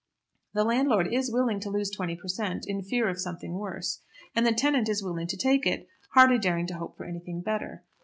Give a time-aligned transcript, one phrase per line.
[0.55, 2.65] The landlord is willing to lose twenty per cent.
[2.65, 4.01] in fear of something worse,
[4.35, 7.83] and the tenant is willing to take it, hardly daring to hope for anything better.